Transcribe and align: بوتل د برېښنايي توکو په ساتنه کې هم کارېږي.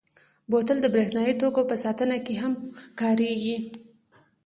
بوتل 0.49 0.77
د 0.81 0.85
برېښنايي 0.93 1.33
توکو 1.41 1.61
په 1.69 1.75
ساتنه 1.83 2.17
کې 2.25 2.33
هم 2.41 2.53
کارېږي. 2.99 3.57